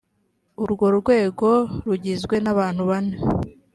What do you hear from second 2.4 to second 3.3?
n abantu bane